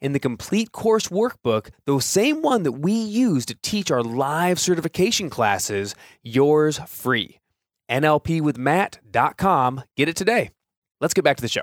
[0.00, 4.58] in the complete course workbook, the same one that we use to teach our live
[4.58, 7.40] certification classes, yours free.
[7.90, 9.82] NLPwithmatt.com.
[9.96, 10.50] Get it today.
[11.00, 11.62] Let's get back to the show.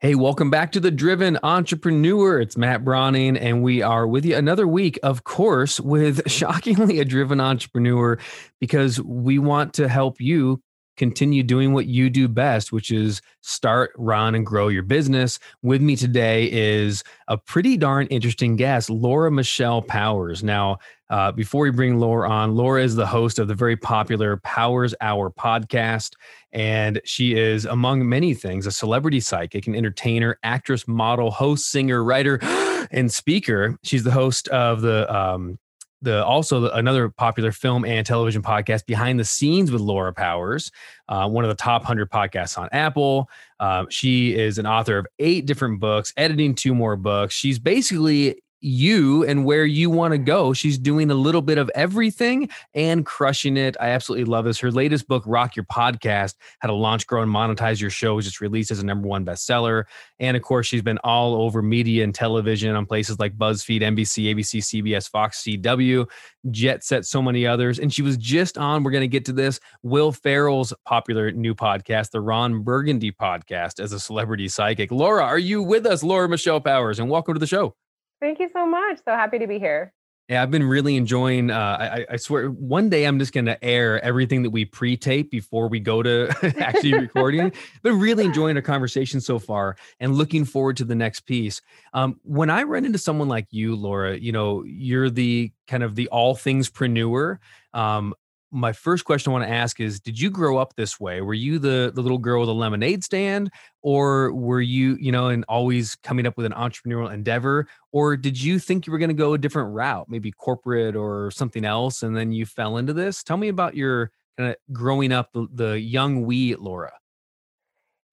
[0.00, 2.40] Hey, welcome back to the Driven Entrepreneur.
[2.40, 7.04] It's Matt Browning, and we are with you another week, of course, with shockingly a
[7.04, 8.16] driven entrepreneur
[8.60, 10.60] because we want to help you
[10.98, 15.38] continue doing what you do best, which is start, run, and grow your business.
[15.62, 20.42] With me today is a pretty darn interesting guest, Laura Michelle Powers.
[20.42, 20.78] Now,
[21.10, 24.94] uh, before we bring Laura on, Laura is the host of the very popular Powers
[25.00, 26.14] Hour podcast.
[26.52, 32.04] And she is, among many things, a celebrity psychic, an entertainer, actress, model, host, singer,
[32.04, 32.38] writer,
[32.90, 33.78] and speaker.
[33.82, 35.58] She's the host of the um,
[36.02, 40.70] the also the, another popular film and television podcast, Behind the Scenes with Laura Powers,
[41.08, 43.28] uh, one of the top 100 podcasts on Apple.
[43.58, 47.34] Uh, she is an author of eight different books, editing two more books.
[47.34, 50.52] She's basically you and where you want to go.
[50.52, 53.76] She's doing a little bit of everything and crushing it.
[53.80, 54.58] I absolutely love this.
[54.58, 58.24] Her latest book, Rock Your Podcast, How to Launch, Grow, and Monetize Your Show, was
[58.24, 59.84] just released as a number one bestseller.
[60.18, 64.34] And of course, she's been all over media and television on places like BuzzFeed, NBC,
[64.34, 66.08] ABC, CBS, Fox, CW,
[66.50, 67.78] Jet Set, so many others.
[67.78, 71.54] And she was just on, we're going to get to this, Will Ferrell's popular new
[71.54, 74.90] podcast, the Ron Burgundy podcast, as a celebrity psychic.
[74.90, 76.02] Laura, are you with us?
[76.02, 77.74] Laura Michelle Powers, and welcome to the show.
[78.20, 78.98] Thank you so much.
[79.04, 79.92] So happy to be here.
[80.28, 81.50] Yeah, I've been really enjoying.
[81.50, 85.30] Uh, I, I, swear, one day I'm just going to air everything that we pre-tape
[85.30, 86.28] before we go to
[86.58, 87.50] actually recording.
[87.82, 91.62] Been really enjoying our conversation so far, and looking forward to the next piece.
[91.94, 95.94] Um, when I run into someone like you, Laura, you know, you're the kind of
[95.94, 97.38] the all things preneur.
[97.72, 98.12] Um,
[98.50, 101.20] my first question I want to ask is Did you grow up this way?
[101.20, 103.50] Were you the, the little girl with a lemonade stand,
[103.82, 107.66] or were you, you know, and always coming up with an entrepreneurial endeavor?
[107.92, 111.30] Or did you think you were going to go a different route, maybe corporate or
[111.30, 113.22] something else, and then you fell into this?
[113.22, 116.92] Tell me about your kind of growing up, the, the young wee Laura.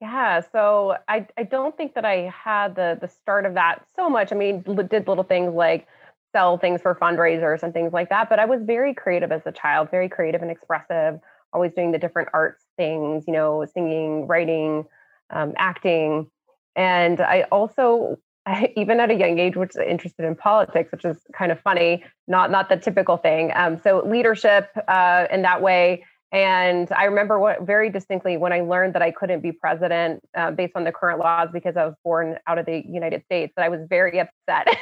[0.02, 4.10] Yeah, so I, I don't think that I had the the start of that so
[4.10, 4.32] much.
[4.32, 5.88] I mean, did little things like
[6.36, 8.30] sell things for fundraisers and things like that.
[8.30, 11.22] But I was very creative as a child, very creative and expressive,
[11.54, 14.84] always doing the different arts things, you know, singing, writing,
[15.30, 16.30] um, acting.
[16.76, 21.18] And I also, I, even at a young age, was interested in politics, which is
[21.34, 23.52] kind of funny, not not the typical thing.
[23.56, 26.04] Um, so leadership uh, in that way.
[26.36, 30.52] And I remember what very distinctly when I learned that I couldn't be president uh,
[30.52, 33.64] based on the current laws because I was born out of the United States, that
[33.64, 34.68] I was very upset.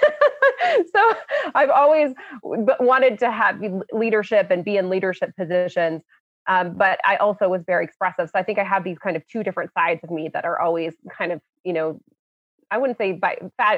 [0.96, 1.14] so
[1.54, 3.62] I've always wanted to have
[3.92, 6.02] leadership and be in leadership positions.
[6.48, 8.32] Um, but I also was very expressive.
[8.34, 10.60] So I think I have these kind of two different sides of me that are
[10.60, 12.00] always kind of, you know,
[12.72, 13.38] I wouldn't say by,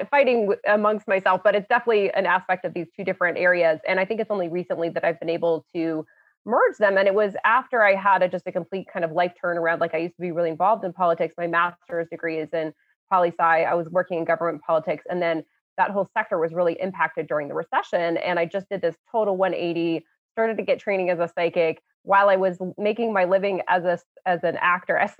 [0.09, 3.81] fighting amongst myself, but it's definitely an aspect of these two different areas.
[3.85, 6.05] And I think it's only recently that I've been able to
[6.45, 6.97] merge them.
[6.97, 9.79] And it was after I had a, just a complete kind of life turnaround.
[9.79, 11.33] Like I used to be really involved in politics.
[11.37, 12.73] My master's degree is in
[13.11, 13.63] poli sci.
[13.63, 15.03] I was working in government politics.
[15.09, 15.43] And then
[15.77, 18.17] that whole sector was really impacted during the recession.
[18.17, 22.29] And I just did this total 180, started to get training as a psychic while
[22.29, 25.11] I was making my living as a as an actress,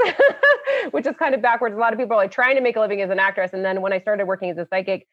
[0.92, 1.76] which is kind of backwards.
[1.76, 3.52] A lot of people are like trying to make a living as an actress.
[3.54, 5.08] And then when I started working as a psychic,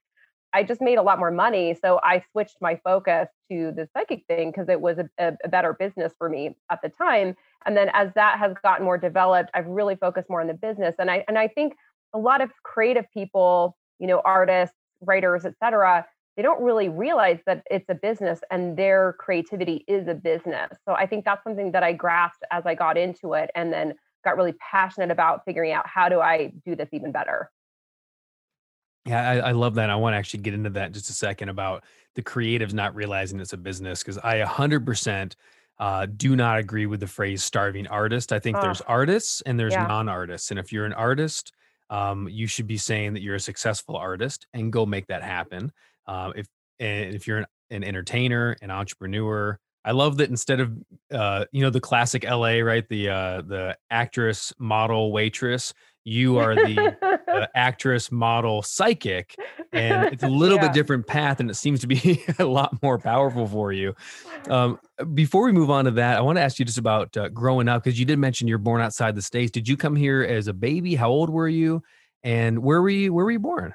[0.55, 1.77] I just made a lot more money.
[1.81, 5.73] So I switched my focus to the psychic thing because it was a, a, better
[5.73, 7.35] business for me at the time.
[7.65, 10.95] And then as that has gotten more developed, I've really focused more on the business.
[10.99, 11.75] And I and I think
[12.15, 16.07] a lot of creative people, you know, artists, writers, et cetera,
[16.37, 20.71] they don't really realize that it's a business and their creativity is a business.
[20.87, 23.95] So I think that's something that I grasped as I got into it and then
[24.25, 27.51] got really passionate about figuring out how do I do this even better.
[29.05, 29.91] Yeah, I, I love that.
[29.91, 31.85] I want to actually get into that in just a second about
[32.15, 35.35] the creatives not realizing it's a business because I 100%
[35.79, 38.33] uh, do not agree with the phrase starving artist.
[38.33, 39.87] I think there's artists and there's yeah.
[39.87, 40.51] non artists.
[40.51, 41.53] And if you're an artist,
[41.91, 45.73] um, you should be saying that you're a successful artist and go make that happen.
[46.07, 46.47] Uh, if
[46.79, 50.73] and if you're an, an entertainer, an entrepreneur, I love that instead of
[51.13, 52.89] uh, you know the classic LA, right?
[52.89, 55.75] The uh, the actress, model, waitress.
[56.05, 56.97] You are the
[57.29, 59.37] uh, actress, model, psychic,
[59.73, 60.67] and it's a little yeah.
[60.67, 63.95] bit different path, and it seems to be a lot more powerful for you.
[64.49, 64.81] Um,
[65.15, 67.69] before we move on to that, I want to ask you just about uh, growing
[67.69, 69.53] up because you did mention you're born outside the states.
[69.53, 70.97] Did you come here as a baby?
[70.97, 71.83] How old were you?
[72.25, 73.13] And where were you?
[73.13, 73.75] Where were you born?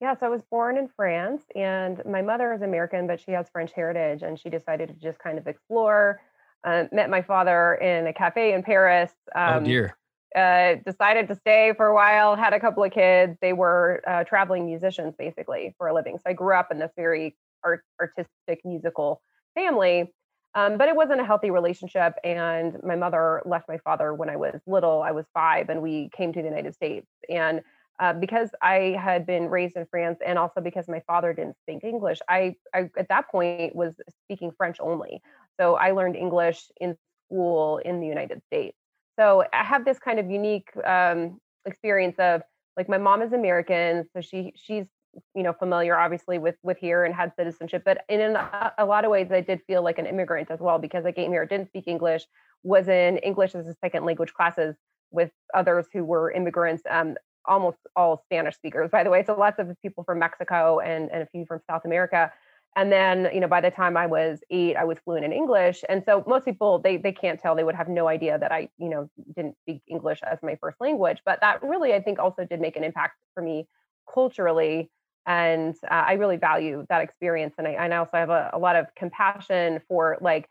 [0.00, 3.50] Yeah, so I was born in France, and my mother is American, but she has
[3.50, 6.22] French heritage, and she decided to just kind of explore.
[6.64, 9.12] Uh, met my father in a cafe in Paris.
[9.34, 9.96] Oh, um, oh dear.
[10.34, 12.36] Uh, decided to stay for a while.
[12.36, 13.36] Had a couple of kids.
[13.40, 16.16] They were uh, traveling musicians basically for a living.
[16.18, 19.22] So I grew up in this very art- artistic musical
[19.54, 20.12] family.
[20.54, 22.14] Um, but it wasn't a healthy relationship.
[22.24, 25.02] And my mother left my father when I was little.
[25.02, 27.08] I was five, and we came to the United States.
[27.28, 27.62] And
[28.00, 31.84] uh, because I had been raised in France and also because my father didn't speak
[31.84, 33.94] English, I, I at that point was
[34.24, 35.20] speaking French only.
[35.60, 38.76] So I learned English in school in the United States.
[39.18, 42.40] So I have this kind of unique um, experience of
[42.76, 44.86] like my mom is American, so she she's
[45.34, 49.04] you know familiar obviously with with here and had citizenship, but in a, a lot
[49.04, 51.68] of ways I did feel like an immigrant as well because I came here, didn't
[51.68, 52.24] speak English,
[52.62, 54.74] was in English as a second language classes
[55.10, 56.82] with others who were immigrants.
[56.88, 59.24] Um, almost all Spanish speakers, by the way.
[59.24, 62.32] So lots of people from Mexico and, and a few from South America.
[62.76, 65.82] And then, you know, by the time I was eight, I was fluent in English.
[65.88, 68.68] And so most people they they can't tell, they would have no idea that I,
[68.78, 71.20] you know, didn't speak English as my first language.
[71.24, 73.66] But that really, I think, also did make an impact for me
[74.12, 74.90] culturally.
[75.26, 77.54] And uh, I really value that experience.
[77.58, 80.48] And I, and I also have a, a lot of compassion for like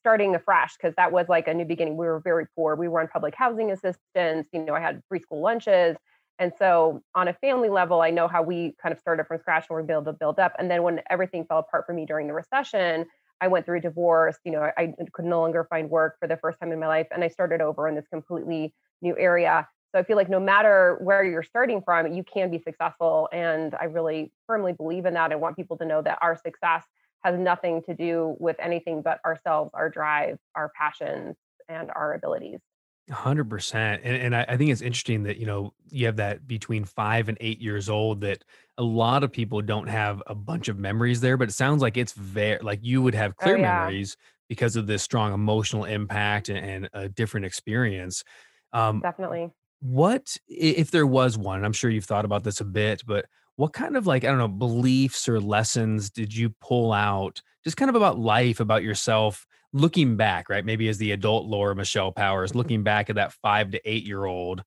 [0.00, 1.96] starting afresh because that was like a new beginning.
[1.96, 2.76] We were very poor.
[2.76, 4.48] We were on public housing assistance.
[4.52, 5.96] You know, I had free school lunches.
[6.38, 9.66] And so, on a family level, I know how we kind of started from scratch
[9.68, 10.54] and we're able to build up.
[10.58, 13.06] And then, when everything fell apart for me during the recession,
[13.40, 14.38] I went through a divorce.
[14.44, 17.08] You know, I could no longer find work for the first time in my life,
[17.10, 19.68] and I started over in this completely new area.
[19.92, 23.28] So I feel like no matter where you're starting from, you can be successful.
[23.32, 25.32] And I really firmly believe in that.
[25.32, 26.84] I want people to know that our success
[27.24, 31.36] has nothing to do with anything but ourselves, our drive, our passions,
[31.68, 32.60] and our abilities.
[33.10, 36.46] Hundred percent, and and I, I think it's interesting that you know you have that
[36.46, 38.44] between five and eight years old that
[38.76, 41.96] a lot of people don't have a bunch of memories there, but it sounds like
[41.96, 43.78] it's very like you would have oh, clear oh, yeah.
[43.80, 44.16] memories
[44.48, 48.24] because of this strong emotional impact and, and a different experience.
[48.72, 49.50] Um, Definitely.
[49.80, 51.64] What if there was one?
[51.64, 53.26] I'm sure you've thought about this a bit, but
[53.56, 57.76] what kind of like I don't know beliefs or lessons did you pull out, just
[57.76, 59.46] kind of about life, about yourself?
[59.72, 60.64] Looking back, right?
[60.64, 64.24] Maybe as the adult Laura Michelle Powers, looking back at that five to eight year
[64.24, 64.62] old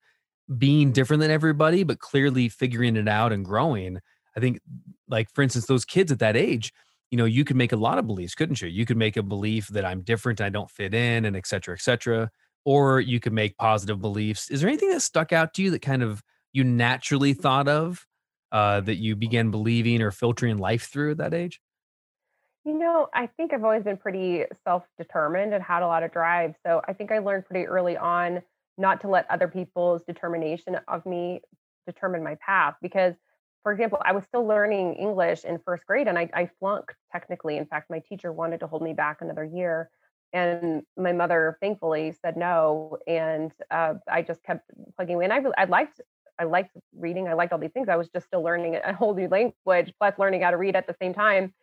[0.57, 4.00] being different than everybody, but clearly figuring it out and growing.
[4.36, 4.59] I think,
[5.07, 6.74] like, for instance, those kids at that age,
[7.09, 8.68] you know, you could make a lot of beliefs, couldn't you?
[8.68, 11.75] You could make a belief that I'm different, I don't fit in, and et cetera,
[11.75, 12.30] et cetera.
[12.63, 14.50] Or you could make positive beliefs.
[14.50, 16.21] Is there anything that stuck out to you that kind of
[16.53, 18.06] you naturally thought of
[18.51, 21.59] uh, that you began believing or filtering life through at that age?
[22.63, 26.53] You know, I think I've always been pretty self-determined and had a lot of drive.
[26.65, 28.41] So I think I learned pretty early on
[28.77, 31.41] not to let other people's determination of me
[31.88, 32.75] determine my path.
[32.82, 33.15] Because,
[33.63, 37.58] for example, I was still learning English in first grade and I, I flunked technically.
[37.58, 39.89] In fact, my teacher wanted to hold me back another year.
[40.34, 43.00] And my mother thankfully said no.
[43.08, 45.25] And uh, I just kept plugging away.
[45.25, 46.00] And I, I liked
[46.39, 47.27] I liked reading.
[47.27, 47.89] I liked all these things.
[47.89, 50.88] I was just still learning a whole new language, plus learning how to read at
[50.88, 51.53] the same time.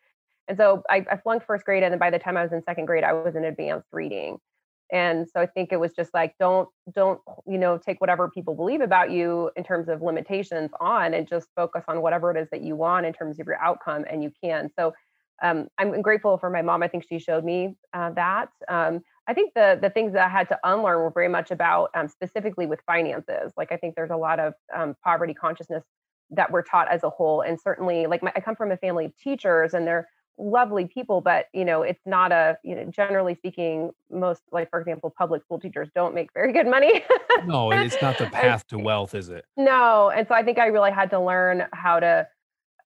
[0.48, 2.62] And so I, I flunked first grade, and then by the time I was in
[2.62, 4.38] second grade, I was in advanced reading.
[4.90, 8.54] And so I think it was just like don't don't you know take whatever people
[8.54, 12.48] believe about you in terms of limitations on, and just focus on whatever it is
[12.50, 14.70] that you want in terms of your outcome, and you can.
[14.78, 14.94] So
[15.42, 16.82] um, I'm grateful for my mom.
[16.82, 18.48] I think she showed me uh, that.
[18.68, 21.90] Um, I think the the things that I had to unlearn were very much about
[21.94, 23.52] um, specifically with finances.
[23.56, 25.84] Like I think there's a lot of um, poverty consciousness
[26.30, 29.04] that we're taught as a whole, and certainly like my, I come from a family
[29.04, 33.34] of teachers, and they're lovely people but you know it's not a you know generally
[33.34, 37.04] speaking most like for example public school teachers don't make very good money
[37.46, 40.66] no it's not the path to wealth is it no and so i think i
[40.66, 42.26] really had to learn how to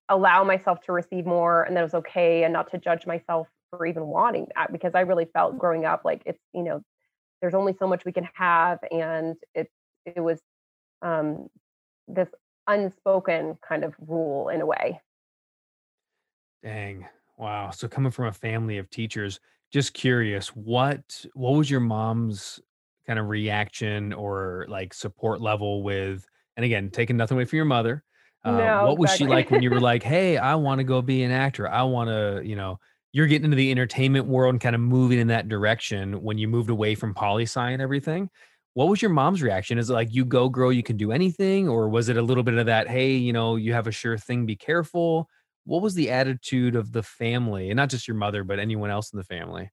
[0.09, 3.47] allow myself to receive more and that it was okay and not to judge myself
[3.69, 6.81] for even wanting that because i really felt growing up like it's you know
[7.41, 9.69] there's only so much we can have and it
[10.05, 10.39] it was
[11.01, 11.47] um
[12.07, 12.29] this
[12.67, 15.01] unspoken kind of rule in a way.
[16.63, 17.05] Dang.
[17.43, 17.71] Wow.
[17.71, 22.61] So coming from a family of teachers, just curious, what what was your mom's
[23.05, 27.65] kind of reaction or like support level with and again, taking nothing away from your
[27.65, 28.01] mother.
[28.45, 29.25] Uh, no, what was exactly.
[29.25, 31.67] she like when you were like, "Hey, I want to go be an actor.
[31.67, 32.79] I want to, you know,
[33.11, 36.47] you're getting into the entertainment world and kind of moving in that direction when you
[36.47, 38.29] moved away from poli sci and everything.
[38.73, 39.77] What was your mom's reaction?
[39.77, 42.43] Is it like you go girl, you can do anything or was it a little
[42.43, 45.27] bit of that, "Hey, you know, you have a sure thing, be careful."
[45.65, 47.69] What was the attitude of the family?
[47.69, 49.69] And not just your mother, but anyone else in the family?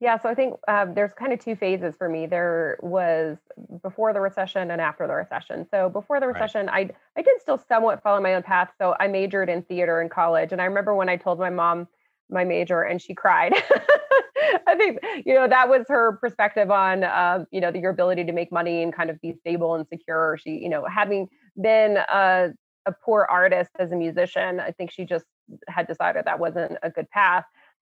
[0.00, 2.26] Yeah, so I think um, there's kind of two phases for me.
[2.26, 3.38] There was
[3.82, 5.64] before the recession and after the recession.
[5.70, 6.50] So before the Right.
[6.50, 8.72] recession, I I did still somewhat follow my own path.
[8.78, 11.86] So I majored in theater in college, and I remember when I told my mom
[12.28, 13.52] my major, and she cried.
[14.66, 18.32] I think you know that was her perspective on um, you know your ability to
[18.32, 20.36] make money and kind of be stable and secure.
[20.42, 21.28] She you know having
[21.60, 22.50] been a,
[22.86, 25.24] a poor artist as a musician, I think she just
[25.68, 27.44] had decided that wasn't a good path.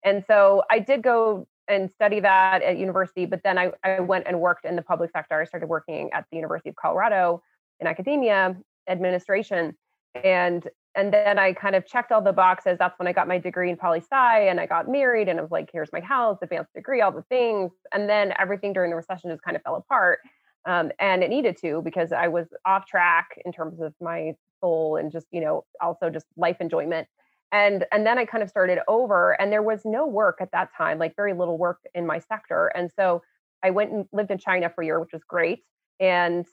[0.04, 4.28] And so I did go and study that at university, but then I, I went
[4.28, 5.40] and worked in the public sector.
[5.40, 7.42] I started working at the University of Colorado
[7.80, 8.56] in academia
[8.90, 9.76] administration.
[10.24, 12.78] And and then I kind of checked all the boxes.
[12.78, 15.42] That's when I got my degree in poli sci and I got married and I
[15.42, 17.72] was like, here's my house, advanced degree, all the things.
[17.94, 20.20] And then everything during the recession just kind of fell apart.
[20.66, 24.98] Um, and it needed to because I was off track in terms of my soul
[24.98, 27.08] and just, you know, also just life enjoyment.
[27.52, 30.70] And and then i kind of started over and there was no work at that
[30.78, 32.68] time like very little work in my sector.
[32.68, 33.24] And so
[33.62, 35.64] i went and lived in china for a year which was great.
[36.00, 36.46] And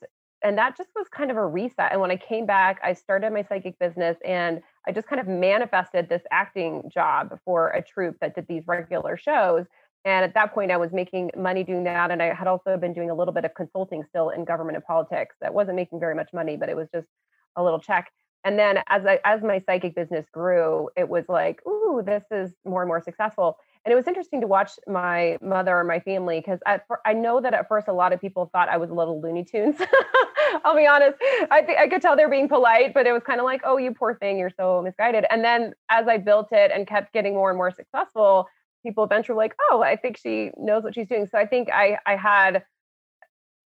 [0.42, 1.92] and that just was kind of a reset.
[1.92, 5.28] And when i came back i started my psychic business and i just kind of
[5.28, 9.66] manifested this acting job for a troupe that did these regular shows
[10.04, 12.92] and at that point i was making money doing that and i had also been
[12.92, 16.14] doing a little bit of consulting still in government and politics that wasn't making very
[16.14, 17.08] much money but it was just
[17.56, 18.10] a little check
[18.44, 22.52] and then as I as my psychic business grew, it was like, ooh, this is
[22.64, 23.58] more and more successful.
[23.84, 27.40] And it was interesting to watch my mother and my family because I I know
[27.40, 29.76] that at first a lot of people thought I was a little Looney Tunes.
[30.64, 31.18] I'll be honest.
[31.50, 33.92] I I could tell they're being polite, but it was kind of like, oh, you
[33.92, 35.24] poor thing, you're so misguided.
[35.30, 38.46] And then as I built it and kept getting more and more successful,
[38.82, 41.26] people eventually like, oh, I think she knows what she's doing.
[41.26, 42.64] So I think I I had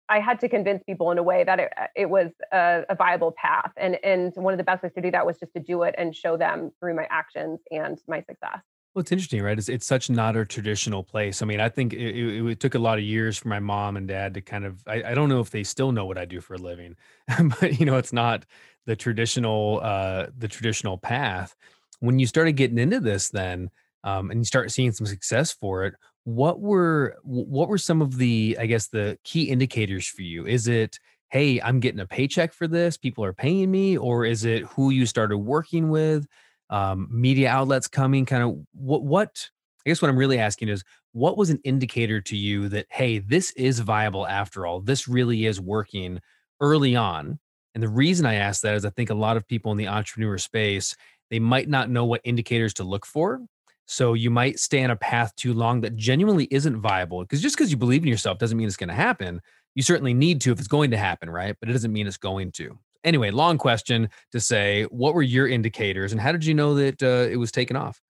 [0.10, 2.96] I had to convince people in a way that it, uh, it was a, a,
[2.96, 3.72] viable path.
[3.78, 5.96] And, and one of the best ways to do that was just to do it
[5.98, 8.60] and show them through my actions and my success.
[8.94, 9.58] Well, it's interesting, right?
[9.58, 11.42] It's, it's such not a traditional place.
[11.42, 13.98] I mean, I think it, it, it took a lot of years for my mom
[13.98, 16.26] and dad to kind of, I, I don't know if they still know what I
[16.26, 16.96] do for a living,
[17.60, 18.46] but you know, it's not
[18.86, 21.56] the traditional, uh, the traditional path.
[22.02, 23.72] When you started getting into this then,
[24.04, 25.96] um, and you start seeing some success for it,
[26.26, 30.46] what were what were some of the i guess the key indicators for you?
[30.46, 30.98] Is it
[31.34, 34.92] hey i'm getting a paycheck for this people are paying me or is it who
[34.92, 36.28] you started working with
[36.70, 39.50] um, media outlets coming kind of what what
[39.84, 43.18] i guess what i'm really asking is what was an indicator to you that hey
[43.18, 46.22] this is viable after all this really is working
[46.62, 47.40] early on
[47.74, 49.88] and the reason i ask that is i think a lot of people in the
[49.88, 50.96] entrepreneur space
[51.32, 53.42] they might not know what indicators to look for
[53.86, 57.22] so you might stay on a path too long that genuinely isn't viable.
[57.22, 59.42] Because just because you believe in yourself doesn't mean it's going to happen.
[59.76, 61.56] You certainly need to if it's going to happen, right?
[61.60, 62.78] But it doesn't mean it's going to.
[63.04, 67.04] Anyway, long question to say, what were your indicators and how did you know that
[67.04, 68.02] uh, it was taken off?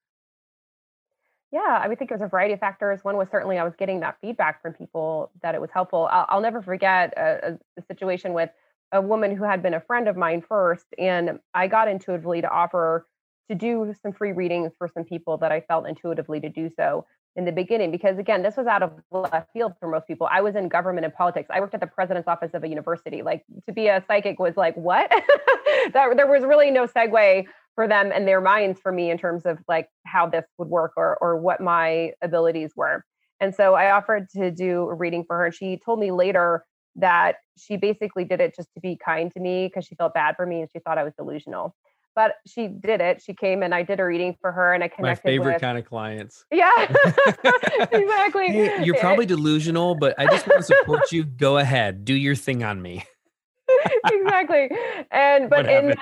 [1.51, 3.03] Yeah, I would think it was a variety of factors.
[3.03, 6.08] One was certainly I was getting that feedback from people that it was helpful.
[6.12, 8.50] I'll, I'll never forget a, a, a situation with
[8.92, 12.50] a woman who had been a friend of mine first, and I got intuitively to
[12.50, 13.08] offer
[13.50, 17.06] to do some free readings for some people that I felt intuitively to do so
[17.36, 20.28] in the beginning because again this was out of left field for most people.
[20.32, 21.50] I was in government and politics.
[21.52, 23.22] I worked at the president's office of a university.
[23.22, 25.12] Like to be a psychic was like what?
[25.92, 27.46] That there was really no segue
[27.76, 30.94] for them and their minds for me in terms of like how this would work
[30.96, 33.04] or or what my abilities were.
[33.40, 36.64] And so i offered to do a reading for her and she told me later
[36.96, 40.36] that she basically did it just to be kind to me because she felt bad
[40.36, 41.76] for me and she thought i was delusional
[42.15, 43.22] but she did it.
[43.22, 45.25] She came and I did a reading for her and I connected.
[45.25, 46.46] My favorite with, kind of clients.
[46.51, 46.72] Yeah,
[47.91, 48.48] exactly.
[48.48, 51.24] Hey, you're probably delusional, but I just want to support you.
[51.24, 53.05] Go ahead, do your thing on me.
[54.12, 54.70] exactly.
[55.12, 55.93] And but in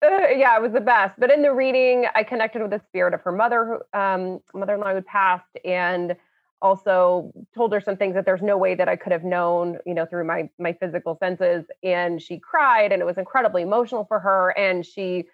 [0.00, 1.18] uh, yeah, it was the best.
[1.18, 5.02] But in the reading, I connected with the spirit of her mother, um, mother-in-law who
[5.02, 6.14] passed, and
[6.60, 9.94] also told her some things that there's no way that I could have known, you
[9.94, 11.64] know, through my my physical senses.
[11.82, 14.56] And she cried, and it was incredibly emotional for her.
[14.56, 15.24] And she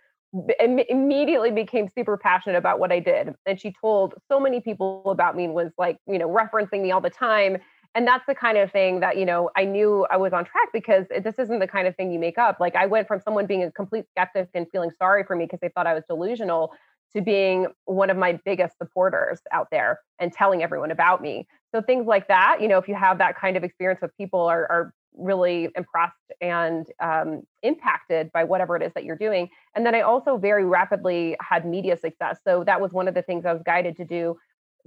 [0.58, 3.34] immediately became super passionate about what I did.
[3.46, 6.90] And she told so many people about me and was like, you know, referencing me
[6.90, 7.58] all the time.
[7.94, 10.68] and that's the kind of thing that you know i knew i was on track
[10.72, 13.46] because this isn't the kind of thing you make up like i went from someone
[13.46, 16.72] being a complete skeptic and feeling sorry for me because they thought i was delusional
[17.14, 21.80] to being one of my biggest supporters out there and telling everyone about me so
[21.80, 24.66] things like that you know if you have that kind of experience with people are,
[24.70, 29.94] are really impressed and um, impacted by whatever it is that you're doing and then
[29.94, 33.52] i also very rapidly had media success so that was one of the things i
[33.52, 34.36] was guided to do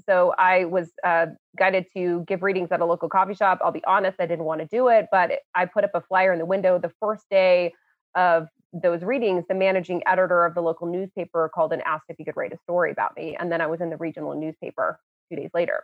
[0.05, 3.59] so I was uh, guided to give readings at a local coffee shop.
[3.63, 6.33] I'll be honest, I didn't want to do it, but I put up a flyer
[6.33, 7.73] in the window the first day
[8.15, 9.45] of those readings.
[9.47, 12.57] The managing editor of the local newspaper called and asked if he could write a
[12.63, 13.35] story about me.
[13.39, 15.83] And then I was in the regional newspaper two days later.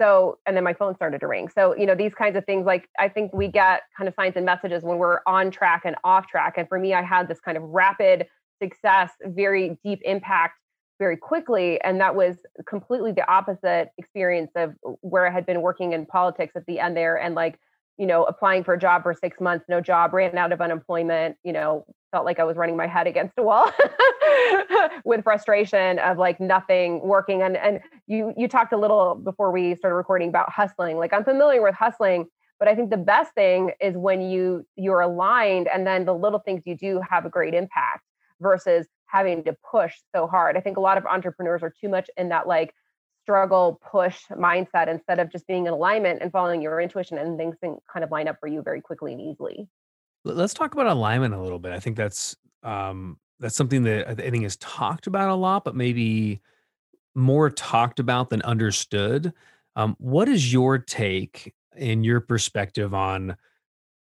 [0.00, 1.48] So, and then my phone started to ring.
[1.48, 4.34] So, you know, these kinds of things, like I think we get kind of signs
[4.36, 6.54] and messages when we're on track and off track.
[6.58, 8.26] And for me, I had this kind of rapid
[8.62, 10.58] success, very deep impact
[10.98, 11.80] very quickly.
[11.82, 12.36] And that was
[12.66, 16.96] completely the opposite experience of where I had been working in politics at the end
[16.96, 17.58] there and like,
[17.98, 21.36] you know, applying for a job for six months, no job, ran out of unemployment,
[21.42, 23.70] you know, felt like I was running my head against a wall
[25.04, 27.42] with frustration of like nothing working.
[27.42, 30.98] And and you you talked a little before we started recording about hustling.
[30.98, 32.26] Like I'm familiar with hustling,
[32.58, 36.38] but I think the best thing is when you you're aligned and then the little
[36.40, 38.02] things you do have a great impact
[38.40, 40.56] versus having to push so hard.
[40.56, 42.74] I think a lot of entrepreneurs are too much in that like
[43.26, 47.56] struggle push mindset instead of just being in alignment and following your intuition and things
[47.60, 49.68] can kind of line up for you very quickly and easily.
[50.24, 51.72] Let's talk about alignment a little bit.
[51.72, 55.74] I think that's um that's something that I think is talked about a lot, but
[55.74, 56.40] maybe
[57.16, 59.32] more talked about than understood.
[59.74, 63.36] Um, what is your take and your perspective on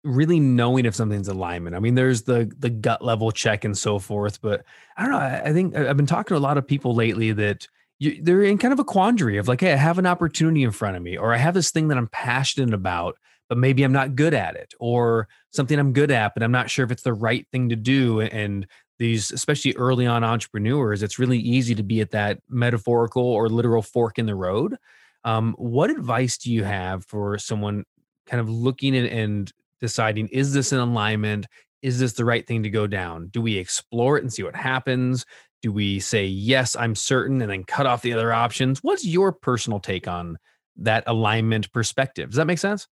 [0.04, 1.74] really knowing if something's alignment.
[1.74, 4.64] I mean, there's the the gut level check and so forth, but
[4.98, 5.18] I don't know.
[5.18, 7.66] I, I think I've been talking to a lot of people lately that
[7.98, 10.70] you, they're in kind of a quandary of like, hey, I have an opportunity in
[10.70, 13.16] front of me, or I have this thing that I'm passionate about,
[13.48, 16.70] but maybe I'm not good at it, or something I'm good at, but I'm not
[16.70, 18.20] sure if it's the right thing to do.
[18.20, 18.66] And
[18.98, 23.82] these, especially early on entrepreneurs, it's really easy to be at that metaphorical or literal
[23.82, 24.76] fork in the road.
[25.24, 27.84] Um, what advice do you have for someone
[28.26, 31.46] kind of looking and, deciding is this in alignment?
[31.82, 33.26] Is this the right thing to go down?
[33.26, 35.26] Do we explore it and see what happens?
[35.64, 38.80] Do we say, yes, I'm certain, and then cut off the other options?
[38.82, 40.36] What's your personal take on
[40.76, 42.28] that alignment perspective?
[42.28, 42.86] Does that make sense?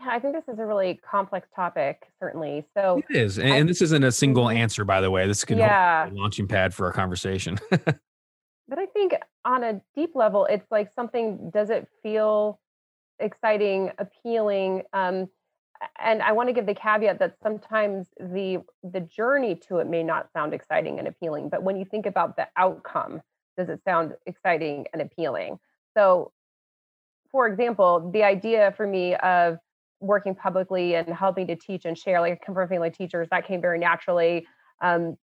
[0.00, 2.64] Yeah, I think this is a really complex topic, certainly.
[2.76, 3.38] So it is.
[3.38, 5.28] And, I, and this isn't a single answer, by the way.
[5.28, 6.08] This could yeah.
[6.08, 7.56] be a launching pad for our conversation.
[7.70, 9.14] but I think
[9.44, 12.58] on a deep level, it's like something, does it feel
[13.20, 14.82] exciting, appealing?
[14.92, 15.28] Um,
[15.98, 20.02] and I want to give the caveat that sometimes the the journey to it may
[20.02, 23.20] not sound exciting and appealing, but when you think about the outcome,
[23.56, 25.58] does it sound exciting and appealing?
[25.96, 26.32] So,
[27.30, 29.58] for example, the idea for me of
[30.00, 33.46] working publicly and helping to teach and share, like I come from family teachers, that
[33.46, 34.46] came very naturally.
[34.80, 35.16] Um,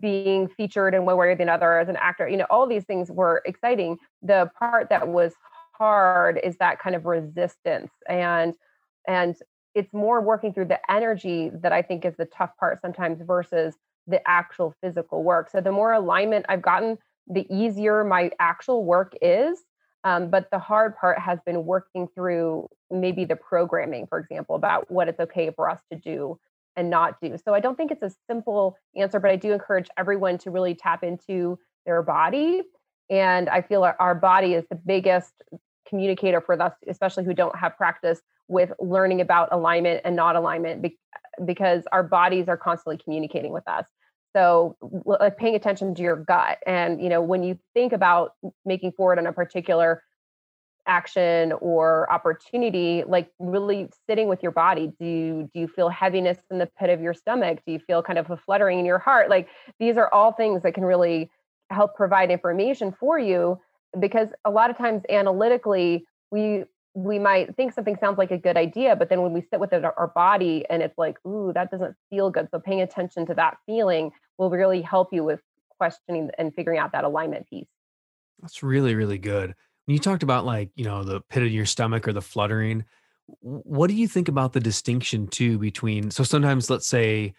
[0.00, 2.84] being featured in one way or the other as an actor, you know, all these
[2.84, 3.96] things were exciting.
[4.22, 5.32] The part that was
[5.72, 8.54] hard is that kind of resistance and
[9.06, 9.36] and
[9.78, 13.76] it's more working through the energy that I think is the tough part sometimes versus
[14.08, 15.48] the actual physical work.
[15.50, 19.60] So the more alignment I've gotten, the easier my actual work is.
[20.02, 24.90] Um, but the hard part has been working through maybe the programming, for example, about
[24.90, 26.40] what it's okay for us to do
[26.74, 27.36] and not do.
[27.44, 30.74] So I don't think it's a simple answer, but I do encourage everyone to really
[30.74, 32.62] tap into their body.
[33.10, 35.34] And I feel our body is the biggest
[35.88, 40.82] communicator for us, especially who don't have practice with learning about alignment and not alignment
[40.82, 40.98] be-
[41.44, 43.84] because our bodies are constantly communicating with us.
[44.34, 48.32] So like paying attention to your gut and you know when you think about
[48.64, 50.02] making forward on a particular
[50.86, 56.38] action or opportunity like really sitting with your body do you do you feel heaviness
[56.50, 57.60] in the pit of your stomach?
[57.66, 59.28] Do you feel kind of a fluttering in your heart?
[59.28, 61.30] Like these are all things that can really
[61.70, 63.58] help provide information for you
[63.98, 66.64] because a lot of times analytically we
[67.04, 69.72] we might think something sounds like a good idea, but then when we sit with
[69.72, 72.48] it, our body and it's like, ooh, that doesn't feel good.
[72.50, 75.40] So paying attention to that feeling will really help you with
[75.78, 77.68] questioning and figuring out that alignment piece.
[78.40, 79.54] That's really, really good.
[79.86, 82.84] When you talked about like, you know, the pit of your stomach or the fluttering,
[83.40, 87.34] what do you think about the distinction too between so sometimes let's say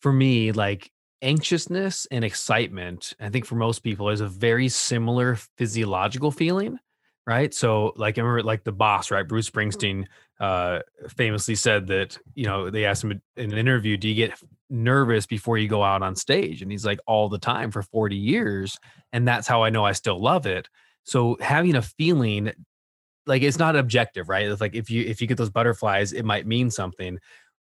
[0.00, 5.36] for me, like anxiousness and excitement, I think for most people is a very similar
[5.56, 6.78] physiological feeling
[7.26, 7.52] right?
[7.54, 9.26] So like I remember like the boss, right?
[9.26, 9.68] Bruce mm-hmm.
[9.68, 10.06] Springsteen
[10.40, 10.80] uh
[11.16, 14.38] famously said that, you know, they asked him in an interview, do you get
[14.70, 16.62] nervous before you go out on stage?
[16.62, 18.78] And he's like all the time for 40 years.
[19.12, 20.68] And that's how I know I still love it.
[21.04, 22.52] So having a feeling
[23.26, 24.46] like it's not objective, right?
[24.46, 27.18] It's like if you if you get those butterflies, it might mean something.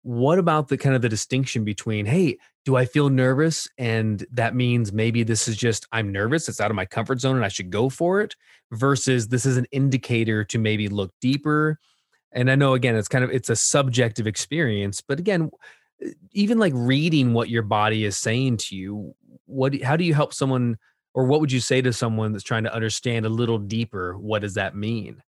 [0.08, 3.68] What about the kind of the distinction between, hey, do I feel nervous?
[3.76, 7.36] And that means maybe this is just I'm nervous, it's out of my comfort zone
[7.36, 8.34] and I should go for it,
[8.72, 11.78] versus this is an indicator to maybe look deeper.
[12.32, 15.50] And I know again, it's kind of it's a subjective experience, but again,
[16.32, 20.32] even like reading what your body is saying to you, what how do you help
[20.32, 20.78] someone
[21.12, 24.40] or what would you say to someone that's trying to understand a little deeper what
[24.40, 25.22] does that mean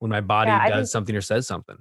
[0.00, 1.76] when my body yeah, does think, something or says something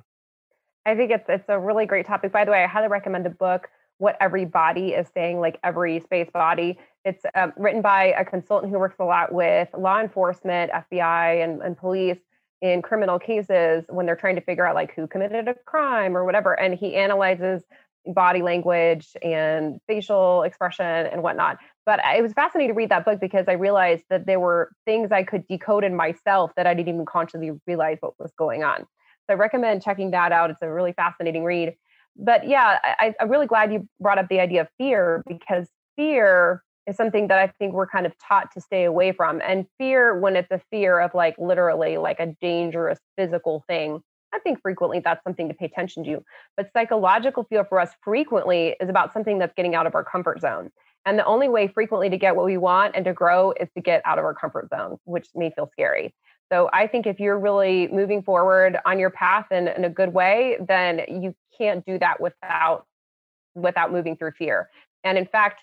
[0.86, 3.30] i think it's it's a really great topic by the way i highly recommend the
[3.30, 8.26] book what every body is saying like every space body it's um, written by a
[8.26, 12.20] consultant who works a lot with law enforcement fbi and, and police
[12.62, 16.26] in criminal cases when they're trying to figure out like who committed a crime or
[16.26, 17.64] whatever and he analyzes
[18.06, 21.58] body language and facial expression and whatnot.
[21.86, 25.12] But it was fascinating to read that book because I realized that there were things
[25.12, 28.86] I could decode in myself that I didn't even consciously realize what was going on.
[29.28, 30.50] So I recommend checking that out.
[30.50, 31.76] It's a really fascinating read.
[32.18, 36.64] But yeah, I, I'm really glad you brought up the idea of fear because fear
[36.88, 39.42] is something that I think we're kind of taught to stay away from.
[39.42, 44.02] And fear, when it's a fear of like literally like a dangerous physical thing,
[44.34, 46.24] I think frequently that's something to pay attention to.
[46.58, 50.42] But psychological fear for us frequently is about something that's getting out of our comfort
[50.42, 50.72] zone.
[51.06, 53.82] And the only way frequently to get what we want and to grow is to
[53.82, 56.14] get out of our comfort zone, which may feel scary.
[56.52, 60.14] So I think if you're really moving forward on your path in, in a good
[60.14, 62.86] way, then you can't do that without
[63.54, 64.70] without moving through fear.
[65.04, 65.62] And in fact,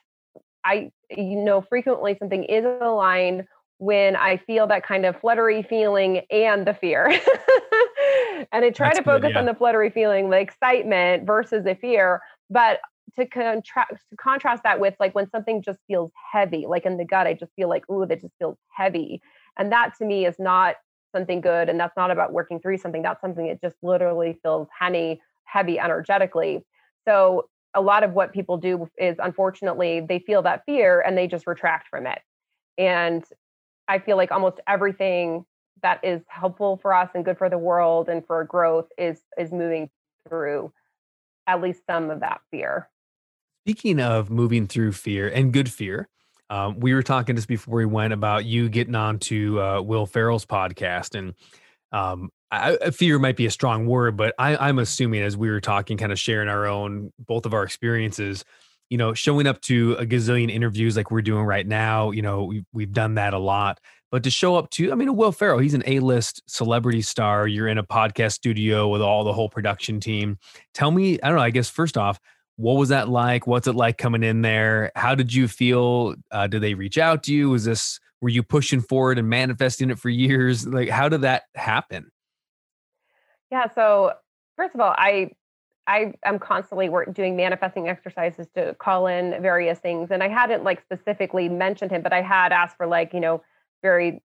[0.64, 3.44] I you know frequently something is aligned
[3.79, 7.07] when I feel that kind of fluttery feeling and the fear.
[8.53, 9.38] and I try That's to focus good, yeah.
[9.40, 12.20] on the fluttery feeling, the excitement versus the fear.
[12.51, 12.81] But
[13.18, 17.05] to contrast to contrast that with like when something just feels heavy, like in the
[17.05, 19.20] gut, I just feel like, ooh, that just feels heavy.
[19.59, 20.77] And that to me is not
[21.14, 21.68] something good.
[21.68, 23.03] And that's not about working through something.
[23.03, 26.64] That's something that just literally feels heavy, heavy energetically.
[27.07, 31.27] So a lot of what people do is unfortunately they feel that fear and they
[31.27, 32.21] just retract from it.
[32.77, 33.25] And
[33.88, 35.44] I feel like almost everything
[35.83, 39.53] that is helpful for us and good for the world and for growth is is
[39.53, 39.90] moving
[40.29, 40.73] through
[41.47, 42.88] at least some of that fear.
[43.64, 46.09] Speaking of moving through fear and good fear,
[46.51, 50.07] um, we were talking just before we went about you getting on to uh, Will
[50.07, 51.35] Ferrell's podcast, and
[51.93, 55.61] um, I, fear might be a strong word, but I, I'm assuming as we were
[55.61, 58.45] talking, kind of sharing our own both of our experiences,
[58.89, 62.45] you know, showing up to a gazillion interviews like we're doing right now, you know,
[62.45, 63.81] we, we've done that a lot.
[64.11, 67.47] But to show up to, I mean, Will Ferrell, he's an A-list celebrity star.
[67.47, 70.39] You're in a podcast studio with all the whole production team.
[70.73, 72.19] Tell me, I don't know, I guess first off,
[72.59, 73.47] what was that like?
[73.47, 74.90] What's it like coming in there?
[74.97, 76.16] How did you feel?
[76.33, 77.51] Uh, did they reach out to you?
[77.51, 80.66] Was this, were you pushing forward and manifesting it for years?
[80.66, 82.11] Like, how did that happen?
[83.53, 83.66] Yeah.
[83.77, 84.12] So,
[84.57, 85.31] first of all, I
[85.87, 90.11] I am constantly work, doing manifesting exercises to call in various things.
[90.11, 93.40] And I hadn't like specifically mentioned him, but I had asked for like, you know,
[93.83, 94.21] very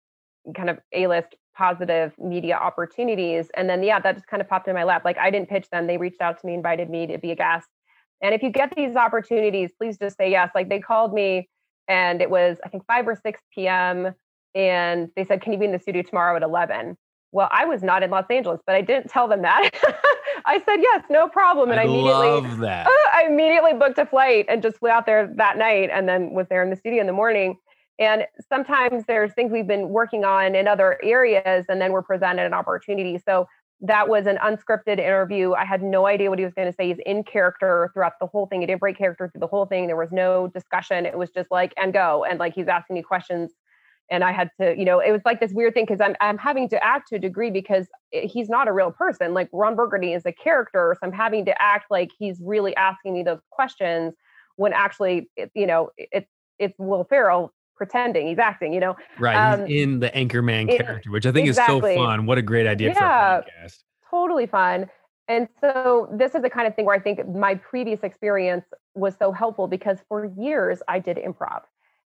[0.56, 3.48] kind of A-list positive media opportunities.
[3.54, 5.04] And then, yeah, that just kind of popped in my lap.
[5.04, 5.86] Like I didn't pitch them.
[5.86, 7.68] They reached out to me, invited me to be a guest.
[8.22, 10.50] And if you get these opportunities, please just say yes.
[10.54, 11.48] Like they called me
[11.88, 14.14] and it was, I think 5 or 6 p.m.
[14.54, 16.96] And they said, Can you be in the studio tomorrow at 11?
[17.32, 19.70] Well, I was not in Los Angeles, but I didn't tell them that.
[20.46, 24.46] I said yes, no problem, and I, I immediately uh, I immediately booked a flight
[24.48, 27.06] and just flew out there that night, and then was there in the studio in
[27.06, 27.56] the morning.
[27.98, 32.44] And sometimes there's things we've been working on in other areas, and then we're presented
[32.44, 33.18] an opportunity.
[33.24, 33.46] So
[33.82, 35.52] that was an unscripted interview.
[35.52, 36.88] I had no idea what he was going to say.
[36.88, 38.60] He's in character throughout the whole thing.
[38.60, 39.88] He didn't break character through the whole thing.
[39.88, 41.04] There was no discussion.
[41.04, 43.52] It was just like and go, and like he's asking me questions
[44.10, 46.38] and I had to, you know, it was like this weird thing because I'm I'm
[46.38, 49.32] having to act to a degree because he's not a real person.
[49.32, 53.14] Like Ron Burgundy is a character, so I'm having to act like he's really asking
[53.14, 54.14] me those questions
[54.56, 57.52] when actually, it, you know, it's it's Will Ferrell
[57.84, 58.72] pretending he's acting.
[58.72, 59.36] You know, right?
[59.36, 61.92] Um, in the Anchorman it, character, which I think exactly.
[61.92, 62.26] is so fun.
[62.26, 63.78] What a great idea yeah, for a podcast.
[64.10, 64.88] Totally fun.
[65.28, 69.14] And so this is the kind of thing where I think my previous experience was
[69.18, 71.62] so helpful because for years I did improv.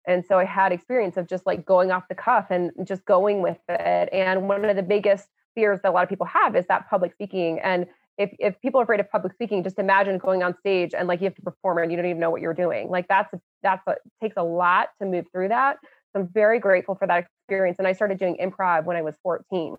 [0.07, 3.43] And so I had experience of just like going off the cuff and just going
[3.43, 4.09] with it.
[4.13, 7.13] And one of the biggest fears that a lot of people have is that public
[7.13, 7.59] speaking.
[7.59, 7.87] And
[8.19, 11.21] if, if people are afraid of public speaking, just imagine going on stage and like
[11.21, 12.89] you have to perform and you don't even know what you're doing.
[12.89, 15.79] Like that's that's what takes a lot to move through that.
[16.13, 17.79] So I'm very grateful for that experience.
[17.79, 19.77] And I started doing improv when I was 14.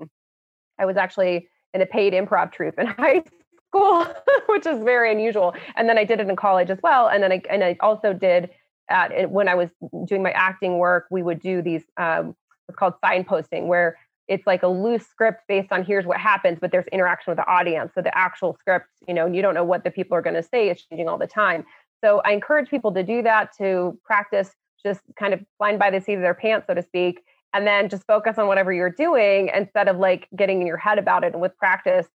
[0.79, 3.23] I was actually in a paid improv troupe in high
[3.69, 4.07] school,
[4.47, 5.55] which is very unusual.
[5.75, 7.07] And then I did it in college as well.
[7.07, 8.51] And then I and I also did
[8.89, 9.69] at when I was
[10.05, 12.35] doing my acting work, we would do these um,
[12.67, 16.71] what's called signposting, where it's like a loose script based on here's what happens, but
[16.71, 17.91] there's interaction with the audience.
[17.95, 20.43] So the actual script, you know, you don't know what the people are going to
[20.43, 20.69] say.
[20.69, 21.65] It's changing all the time.
[22.03, 24.51] So I encourage people to do that, to practice
[24.83, 27.89] just kind of flying by the seat of their pants, so to speak, and then
[27.89, 31.33] just focus on whatever you're doing instead of like getting in your head about it.
[31.33, 32.07] And with practice,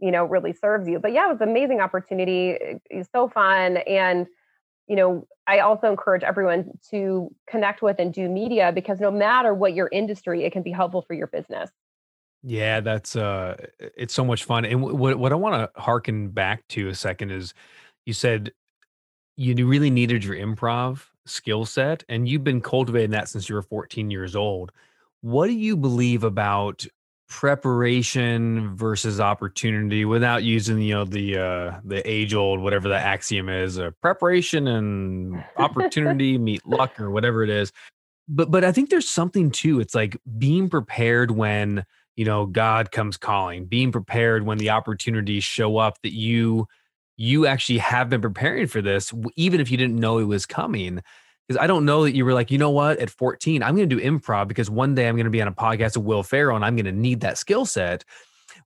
[0.00, 0.98] you know, really serves you.
[0.98, 2.56] But yeah, it was an amazing opportunity.
[2.90, 3.78] It's so fun.
[3.78, 4.26] And,
[4.88, 9.54] you know, I also encourage everyone to connect with and do media because no matter
[9.54, 11.70] what your industry, it can be helpful for your business.
[12.42, 14.64] Yeah, that's uh it's so much fun.
[14.64, 17.52] And what what I want to harken back to a second is
[18.06, 18.52] you said
[19.36, 23.62] you really needed your improv skill set and you've been cultivating that since you were
[23.62, 24.72] 14 years old.
[25.20, 26.86] What do you believe about
[27.28, 33.48] preparation versus opportunity without using you know the uh the age old whatever the axiom
[33.50, 37.70] is uh, preparation and opportunity meet luck or whatever it is.
[38.28, 41.84] But but i think there's something too it's like being prepared when
[42.16, 46.66] you know god comes calling being prepared when the opportunities show up that you
[47.16, 51.00] you actually have been preparing for this even if you didn't know it was coming
[51.48, 53.88] because I don't know that you were like, you know what, at 14, I'm going
[53.88, 56.22] to do improv because one day I'm going to be on a podcast with Will
[56.22, 58.04] Ferrell and I'm going to need that skill set.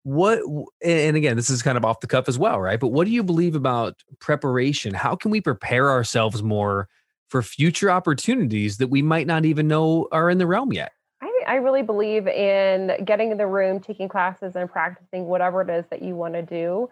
[0.02, 0.40] What,
[0.82, 2.80] and again, this is kind of off the cuff as well, right?
[2.80, 4.94] But what do you believe about preparation?
[4.94, 6.88] How can we prepare ourselves more
[7.28, 10.92] for future opportunities that we might not even know are in the realm yet?
[11.20, 15.70] I, I really believe in getting in the room, taking classes, and practicing whatever it
[15.70, 16.90] is that you want to do.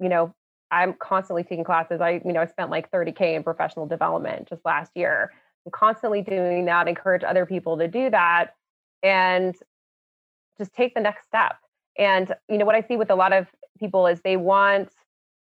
[0.00, 0.34] You know,
[0.72, 2.00] I'm constantly taking classes.
[2.00, 5.30] I, you know, I spent like 30K in professional development just last year.
[5.66, 8.54] I'm constantly doing that, encourage other people to do that
[9.02, 9.54] and
[10.58, 11.56] just take the next step.
[11.98, 14.90] And, you know, what I see with a lot of people is they want,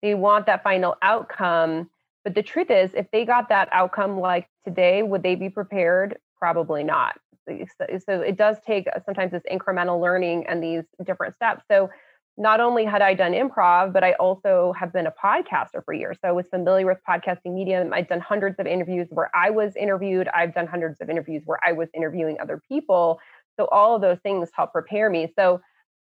[0.02, 1.88] they want that final outcome.
[2.24, 6.18] But the truth is, if they got that outcome like today, would they be prepared?
[6.36, 7.18] Probably not.
[7.48, 11.64] So it does take uh, sometimes this incremental learning and these different steps.
[11.70, 11.88] So
[12.36, 16.16] not only had I done improv, but I also have been a podcaster for years.
[16.22, 17.92] So I was familiar with podcasting medium.
[17.92, 20.28] I'd done hundreds of interviews where I was interviewed.
[20.28, 23.20] I've done hundreds of interviews where I was interviewing other people.
[23.58, 25.32] So all of those things help prepare me.
[25.36, 25.60] So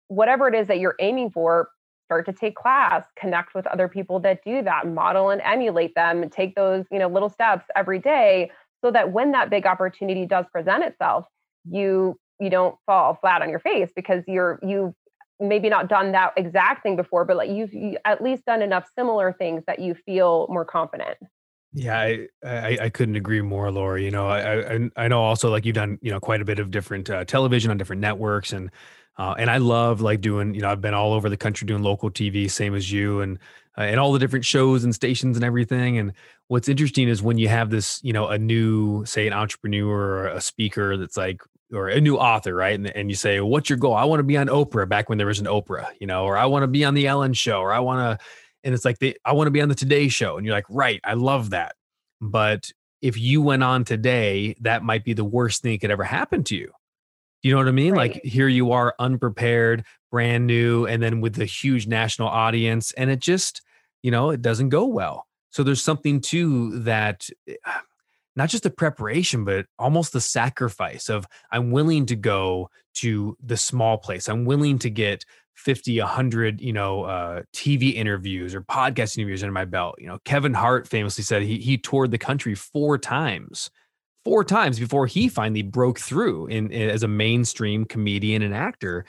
[0.08, 1.70] whatever it is that you're aiming for,
[2.06, 6.30] start to take class, connect with other people that do that, model and emulate them,
[6.30, 8.50] take those, you know, little steps every day
[8.82, 11.26] so that when that big opportunity does present itself,
[11.68, 14.94] you you don't fall flat on your face because you're you've
[15.40, 18.88] maybe not done that exact thing before, but like you've you at least done enough
[18.96, 21.18] similar things that you feel more confident.
[21.72, 24.04] Yeah, I, I, I couldn't agree more, Lori.
[24.04, 26.58] You know, I I, I know also like you've done you know quite a bit
[26.58, 28.70] of different uh, television on different networks, and
[29.18, 31.82] uh, and I love like doing you know I've been all over the country doing
[31.82, 33.38] local TV, same as you, and
[33.76, 35.98] uh, and all the different shows and stations and everything.
[35.98, 36.12] And
[36.46, 40.26] what's interesting is when you have this you know a new say an entrepreneur or
[40.28, 41.42] a speaker that's like
[41.72, 42.74] or a new author, right?
[42.74, 43.94] And, and you say, what's your goal?
[43.94, 46.36] I want to be on Oprah back when there was an Oprah, you know, or
[46.36, 48.26] I want to be on the Ellen show, or I want to,
[48.64, 50.36] and it's like, the, I want to be on the Today show.
[50.36, 51.74] And you're like, right, I love that.
[52.20, 52.70] But
[53.02, 56.42] if you went on today, that might be the worst thing that could ever happen
[56.44, 56.72] to you.
[57.42, 57.94] You know what I mean?
[57.94, 58.14] Right.
[58.14, 63.10] Like here you are unprepared, brand new, and then with the huge national audience, and
[63.10, 63.62] it just,
[64.02, 65.26] you know, it doesn't go well.
[65.50, 67.54] So there's something to that eh,
[68.38, 73.56] not just the preparation, but almost the sacrifice of I'm willing to go to the
[73.56, 74.28] small place.
[74.28, 75.24] I'm willing to get
[75.56, 79.96] 50, 100, you know, uh, TV interviews or podcast interviews under my belt.
[79.98, 83.70] You know, Kevin Hart famously said he, he toured the country four times,
[84.24, 89.04] four times before he finally broke through in, in as a mainstream comedian and actor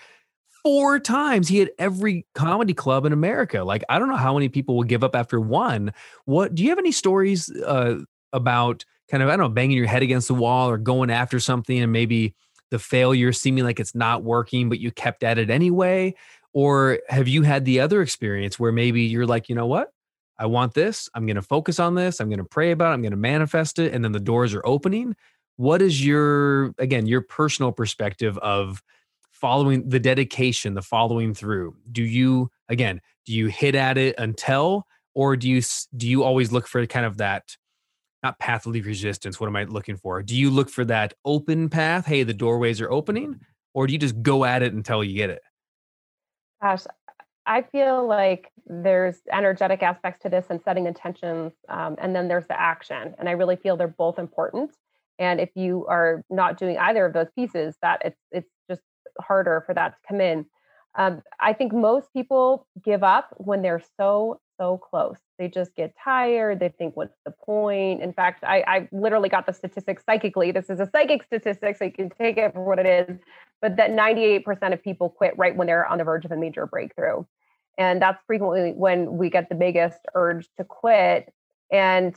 [0.63, 4.49] four times he had every comedy club in america like i don't know how many
[4.49, 5.93] people will give up after one
[6.25, 7.95] what do you have any stories uh,
[8.33, 11.39] about kind of, I don't know, banging your head against the wall or going after
[11.39, 12.35] something and maybe
[12.71, 16.15] the failure seeming like it's not working, but you kept at it anyway?
[16.53, 19.91] Or have you had the other experience where maybe you're like, you know what?
[20.37, 21.09] I want this.
[21.13, 22.19] I'm going to focus on this.
[22.19, 22.93] I'm going to pray about it.
[22.93, 23.93] I'm going to manifest it.
[23.93, 25.15] And then the doors are opening.
[25.57, 28.81] What is your, again, your personal perspective of
[29.31, 31.75] following the dedication, the following through?
[31.91, 35.61] Do you, again, do you hit at it until, or do you,
[35.97, 37.57] do you always look for kind of that
[38.23, 39.39] not path of least resistance.
[39.39, 40.21] What am I looking for?
[40.21, 42.05] Do you look for that open path?
[42.05, 43.39] Hey, the doorways are opening,
[43.73, 45.41] or do you just go at it until you get it?
[46.61, 46.83] Gosh,
[47.45, 52.47] I feel like there's energetic aspects to this and setting intentions, um, and then there's
[52.47, 53.15] the action.
[53.17, 54.71] And I really feel they're both important.
[55.17, 58.81] And if you are not doing either of those pieces, that it's it's just
[59.19, 60.45] harder for that to come in.
[60.95, 65.17] Um, I think most people give up when they're so so close.
[65.37, 66.59] They just get tired.
[66.59, 68.01] They think, what's the point?
[68.01, 70.51] In fact, I, I literally got the statistics psychically.
[70.51, 73.17] This is a psychic statistic, so you can take it for what it is.
[73.61, 76.65] But that 98% of people quit right when they're on the verge of a major
[76.65, 77.23] breakthrough.
[77.77, 81.33] And that's frequently when we get the biggest urge to quit.
[81.71, 82.15] And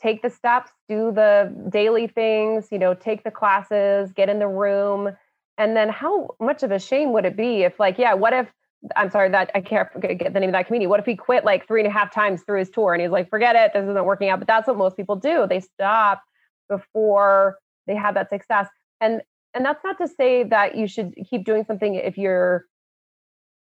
[0.00, 4.48] take the steps, do the daily things, you know, take the classes, get in the
[4.48, 5.10] room.
[5.58, 8.48] And then how much of a shame would it be if, like, yeah, what if
[8.96, 10.86] I'm sorry that I can't get the name of that community.
[10.88, 13.10] What if he quit like three and a half times through his tour and he's
[13.10, 14.40] like, forget it, this isn't working out.
[14.40, 15.46] But that's what most people do.
[15.48, 16.22] They stop
[16.68, 18.68] before they have that success.
[19.00, 19.22] And
[19.54, 22.66] and that's not to say that you should keep doing something if you're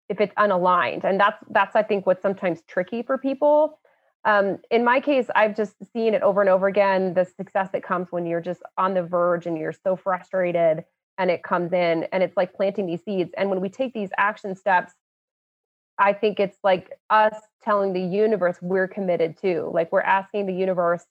[0.10, 1.04] if it's unaligned.
[1.04, 3.80] And that's that's I think what's sometimes tricky for people.
[4.24, 7.14] Um, in my case, I've just seen it over and over again.
[7.14, 10.84] The success that comes when you're just on the verge and you're so frustrated
[11.18, 13.32] and it comes in and it's like planting these seeds.
[13.38, 14.94] And when we take these action steps
[15.98, 20.54] i think it's like us telling the universe we're committed to like we're asking the
[20.54, 21.06] universe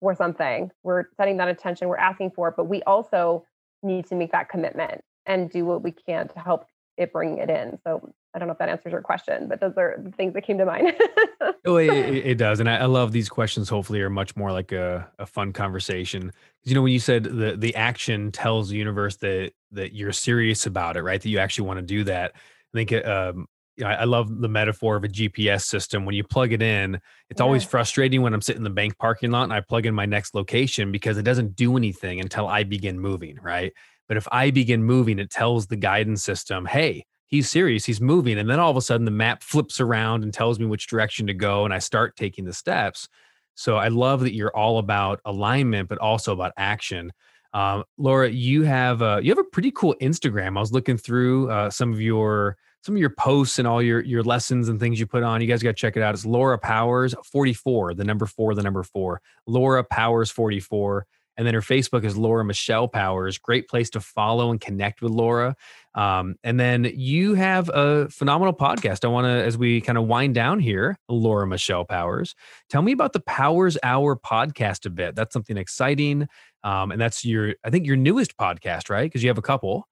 [0.00, 0.70] for something.
[0.84, 3.44] We're setting that attention we're asking for it but we also
[3.82, 6.66] need to make that commitment and do what we can to help
[6.98, 9.72] it bring it in so I don't know if that answers your question, but those
[9.78, 10.92] are the things that came to mind.
[11.64, 13.68] oh, it, it, does, and I, I, love these questions.
[13.68, 16.26] Hopefully, are much more like a, a fun conversation.
[16.26, 20.12] Because You know, when you said the the action tells the universe that that you're
[20.12, 21.20] serious about it, right?
[21.20, 22.32] That you actually want to do that.
[22.34, 23.46] I think um,
[23.82, 26.04] I, I love the metaphor of a GPS system.
[26.04, 27.44] When you plug it in, it's yeah.
[27.44, 30.06] always frustrating when I'm sitting in the bank parking lot and I plug in my
[30.06, 33.72] next location because it doesn't do anything until I begin moving, right?
[34.08, 38.38] But if I begin moving, it tells the guidance system, hey he's serious, he's moving.
[38.38, 41.26] And then all of a sudden the map flips around and tells me which direction
[41.28, 41.64] to go.
[41.64, 43.08] And I start taking the steps.
[43.54, 47.12] So I love that you're all about alignment, but also about action.
[47.52, 50.56] Um, Laura, you have a, you have a pretty cool Instagram.
[50.56, 54.00] I was looking through uh, some of your some of your posts and all your
[54.00, 55.40] your lessons and things you put on.
[55.40, 56.14] You guys got to check it out.
[56.14, 59.20] It's Laura Powers 44, the number four, the number four.
[59.46, 61.04] Laura Powers 44.
[61.38, 63.38] And then her Facebook is Laura Michelle Powers.
[63.38, 65.56] Great place to follow and connect with Laura.
[65.94, 69.04] Um, and then you have a phenomenal podcast.
[69.04, 72.34] I want to, as we kind of wind down here, Laura Michelle Powers,
[72.68, 75.14] tell me about the Powers Hour podcast a bit.
[75.14, 76.28] That's something exciting.
[76.64, 79.04] Um, and that's your, I think, your newest podcast, right?
[79.04, 79.87] Because you have a couple.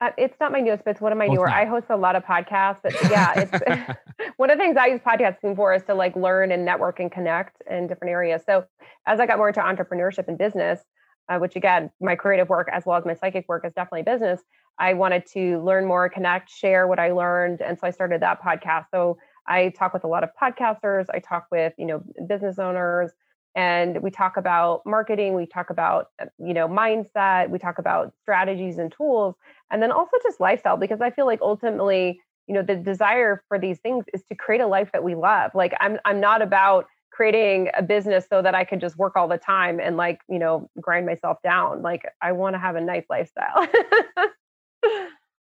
[0.00, 1.48] Uh, it's not my newest, but it's one of my oh, newer.
[1.48, 3.98] I host a lot of podcasts, but yeah, it's
[4.36, 7.10] one of the things I use podcasting for is to like learn and network and
[7.10, 8.42] connect in different areas.
[8.46, 8.64] So
[9.06, 10.80] as I got more into entrepreneurship and business,
[11.28, 14.40] uh, which again, my creative work as well as my psychic work is definitely business.
[14.78, 18.40] I wanted to learn more, connect, share what I learned, and so I started that
[18.40, 18.86] podcast.
[18.92, 21.06] So I talk with a lot of podcasters.
[21.12, 23.10] I talk with you know business owners
[23.58, 28.12] and we talk about marketing we talk about uh, you know mindset we talk about
[28.22, 29.34] strategies and tools
[29.70, 33.58] and then also just lifestyle because i feel like ultimately you know the desire for
[33.58, 35.52] these things is to create a life that we love.
[35.54, 39.28] Like i'm i'm not about creating a business so that i can just work all
[39.28, 41.82] the time and like you know grind myself down.
[41.82, 43.66] Like i want to have a nice lifestyle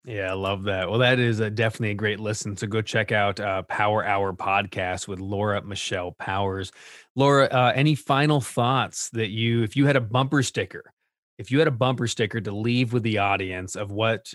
[0.06, 0.88] Yeah, I love that.
[0.88, 2.56] Well, that is a, definitely a great listen.
[2.56, 6.72] So go check out uh, Power Hour podcast with Laura Michelle Powers.
[7.15, 10.94] Laura, uh, any final thoughts that you, if you had a bumper sticker,
[11.39, 14.32] if you had a bumper sticker to leave with the audience of what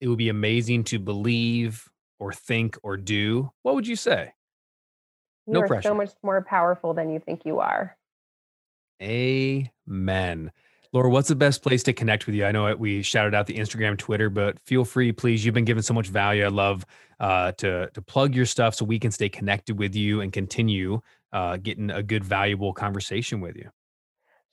[0.00, 1.86] it would be amazing to believe
[2.18, 4.32] or think or do, what would you say?
[5.46, 5.88] You no are pressure.
[5.90, 7.96] so much more powerful than you think you are.
[9.02, 10.52] Amen.
[10.96, 12.46] Laura, what's the best place to connect with you?
[12.46, 15.44] I know we shouted out the Instagram, Twitter, but feel free, please.
[15.44, 16.42] You've been given so much value.
[16.42, 16.86] I love
[17.20, 21.02] uh, to to plug your stuff so we can stay connected with you and continue
[21.34, 23.68] uh, getting a good, valuable conversation with you.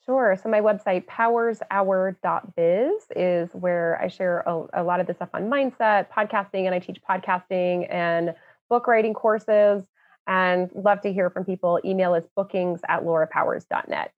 [0.05, 0.35] Sure.
[0.35, 5.43] So my website, powershour.biz, is where I share a, a lot of the stuff on
[5.43, 8.35] mindset, podcasting, and I teach podcasting and
[8.69, 9.85] book writing courses.
[10.27, 11.79] And love to hear from people.
[11.85, 14.11] Email is bookings at laurapowers.net.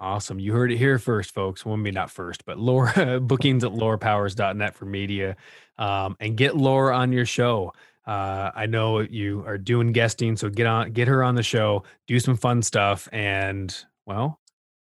[0.00, 0.40] Awesome.
[0.40, 1.66] You heard it here first, folks.
[1.66, 5.36] Well, maybe not first, but Laura bookings at laurapowers.net for media.
[5.76, 7.74] Um, and get Laura on your show.
[8.06, 11.84] Uh, I know you are doing guesting, so get on, get her on the show,
[12.06, 14.40] do some fun stuff, and well,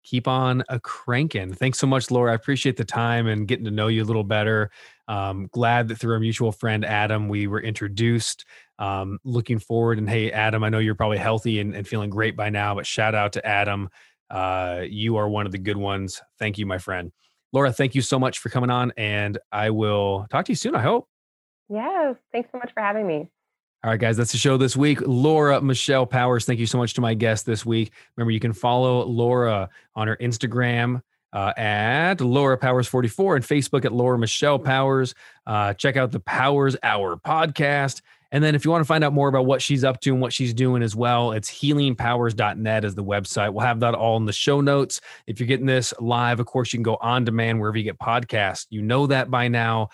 [0.03, 1.53] keep on a cranking.
[1.53, 2.31] Thanks so much, Laura.
[2.31, 4.71] I appreciate the time and getting to know you a little better.
[5.09, 8.45] Um, glad that through our mutual friend Adam, we were introduced.
[8.79, 12.37] Um, looking forward, and hey, Adam, I know you're probably healthy and, and feeling great
[12.37, 13.89] by now, but shout out to Adam.
[14.31, 16.21] Uh, you are one of the good ones.
[16.39, 17.11] Thank you, my friend.
[17.53, 20.73] Laura, thank you so much for coming on, and I will talk to you soon,
[20.73, 21.07] I hope.
[21.69, 22.15] Yes.
[22.31, 23.29] Thanks so much for having me.
[23.83, 24.99] All right, guys, that's the show this week.
[25.05, 27.91] Laura Michelle Powers, thank you so much to my guest this week.
[28.15, 31.01] Remember, you can follow Laura on her Instagram
[31.33, 35.15] uh, at Laura Powers 44 and Facebook at Laura Michelle Powers.
[35.47, 38.01] Uh, check out the Powers Hour podcast
[38.31, 40.21] And then if you want to find out more about what she's up to and
[40.21, 43.53] what she's doing as well, it's healingpowers.net is the website.
[43.53, 45.01] We'll have that all in the show notes.
[45.27, 47.99] If you're getting this live, of course, you can go on demand wherever you get
[47.99, 48.67] podcasts.
[48.69, 49.89] You know that by now.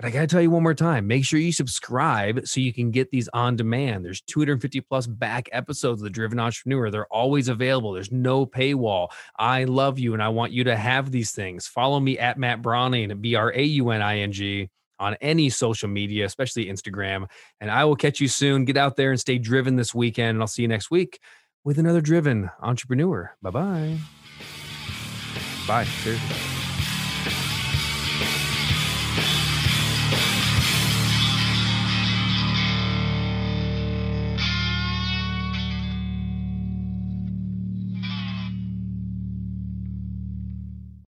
[0.00, 2.72] But I got to tell you one more time make sure you subscribe so you
[2.72, 4.02] can get these on demand.
[4.02, 6.90] There's 250 plus back episodes of The Driven Entrepreneur.
[6.90, 9.08] They're always available, there's no paywall.
[9.38, 11.66] I love you and I want you to have these things.
[11.66, 14.70] Follow me at Matt Brauning, B R A U N I N G
[15.00, 17.26] on any social media, especially Instagram.
[17.60, 18.64] And I will catch you soon.
[18.64, 20.30] Get out there and stay driven this weekend.
[20.30, 21.18] And I'll see you next week
[21.64, 23.34] with another driven entrepreneur.
[23.42, 23.98] Bye bye.